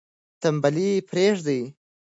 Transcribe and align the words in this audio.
تنبلي 0.41 0.89
پریږدئ. 1.09 1.61